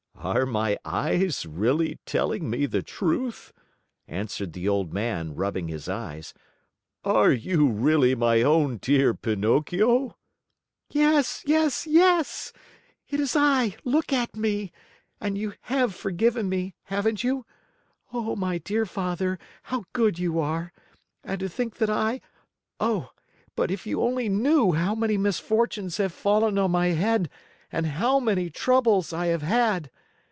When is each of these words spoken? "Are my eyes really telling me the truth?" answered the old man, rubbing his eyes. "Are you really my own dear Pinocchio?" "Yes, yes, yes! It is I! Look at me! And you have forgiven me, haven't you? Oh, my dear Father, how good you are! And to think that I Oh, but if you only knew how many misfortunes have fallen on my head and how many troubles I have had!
"Are 0.23 0.45
my 0.45 0.77
eyes 0.85 1.47
really 1.47 1.97
telling 2.05 2.47
me 2.47 2.67
the 2.67 2.83
truth?" 2.83 3.51
answered 4.07 4.53
the 4.53 4.69
old 4.69 4.93
man, 4.93 5.33
rubbing 5.33 5.67
his 5.67 5.89
eyes. 5.89 6.35
"Are 7.03 7.31
you 7.31 7.67
really 7.69 8.13
my 8.13 8.43
own 8.43 8.77
dear 8.77 9.15
Pinocchio?" 9.15 10.15
"Yes, 10.91 11.41
yes, 11.47 11.87
yes! 11.87 12.53
It 13.09 13.19
is 13.19 13.35
I! 13.35 13.75
Look 13.83 14.13
at 14.13 14.35
me! 14.35 14.71
And 15.19 15.39
you 15.39 15.53
have 15.61 15.95
forgiven 15.95 16.47
me, 16.47 16.75
haven't 16.83 17.23
you? 17.23 17.47
Oh, 18.13 18.35
my 18.35 18.59
dear 18.59 18.85
Father, 18.85 19.39
how 19.63 19.85
good 19.91 20.19
you 20.19 20.37
are! 20.39 20.71
And 21.23 21.39
to 21.39 21.49
think 21.49 21.77
that 21.77 21.89
I 21.89 22.21
Oh, 22.79 23.09
but 23.55 23.71
if 23.71 23.87
you 23.87 24.03
only 24.03 24.29
knew 24.29 24.73
how 24.73 24.93
many 24.93 25.17
misfortunes 25.17 25.97
have 25.97 26.13
fallen 26.13 26.59
on 26.59 26.69
my 26.69 26.89
head 26.89 27.27
and 27.71 27.87
how 27.87 28.19
many 28.19 28.51
troubles 28.51 29.11
I 29.13 29.25
have 29.27 29.41
had! 29.41 29.89